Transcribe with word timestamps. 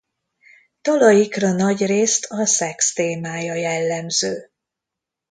Dalaikra 0.81 1.51
nagyrészt 1.51 2.25
a 2.31 2.45
szex 2.45 2.93
témája 2.93 3.53
jellemző. 3.53 4.51